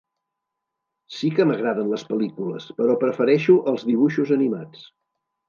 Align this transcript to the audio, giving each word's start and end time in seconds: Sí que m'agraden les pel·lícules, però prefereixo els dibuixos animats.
Sí 1.17 1.29
que 1.39 1.45
m'agraden 1.49 1.91
les 1.91 2.05
pel·lícules, 2.13 2.67
però 2.81 2.97
prefereixo 3.05 3.59
els 3.75 3.87
dibuixos 3.93 4.35
animats. 4.41 4.85